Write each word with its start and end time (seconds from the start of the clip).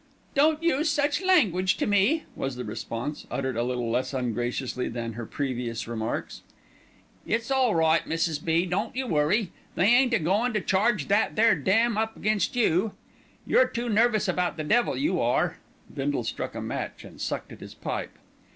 "Don't 0.33 0.63
use 0.63 0.89
such 0.89 1.21
language 1.21 1.77
to 1.77 1.85
me," 1.85 2.23
was 2.35 2.55
the 2.55 2.65
response, 2.65 3.27
uttered 3.29 3.55
a 3.55 3.61
little 3.61 3.87
less 3.91 4.15
ungraciously 4.15 4.89
than 4.89 5.13
her 5.13 5.27
previous 5.27 5.87
remarks. 5.87 6.41
"It's 7.23 7.51
all 7.51 7.75
right, 7.75 8.03
Mrs. 8.05 8.43
B., 8.43 8.65
don't 8.65 8.95
you 8.95 9.05
worry, 9.05 9.51
they 9.75 9.85
ain't 9.93 10.15
a 10.15 10.17
goin' 10.17 10.53
to 10.55 10.59
charge 10.61 11.07
that 11.09 11.35
there 11.35 11.53
'damn' 11.53 11.99
up 11.99 12.17
against 12.17 12.55
you. 12.55 12.93
You're 13.45 13.67
too 13.67 13.89
nervous 13.89 14.27
about 14.27 14.57
the 14.57 14.63
devil, 14.63 14.97
you 14.97 15.21
are," 15.21 15.57
Bindle 15.93 16.23
struck 16.23 16.55
a 16.55 16.61
match 16.61 17.03
and 17.03 17.21
sucked 17.21 17.51
at 17.51 17.59
his 17.59 17.75
pipe. 17.75 18.17